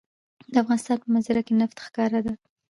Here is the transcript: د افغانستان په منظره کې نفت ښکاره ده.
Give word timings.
د 0.51 0.53
افغانستان 0.63 0.97
په 1.01 1.07
منظره 1.13 1.41
کې 1.45 1.53
نفت 1.61 1.77
ښکاره 1.85 2.19
ده. 2.25 2.33